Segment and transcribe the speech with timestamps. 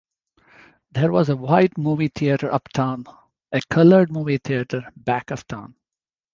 [0.93, 3.05] There was a white movie theater uptown;
[3.51, 5.75] a colored movie theater back of town.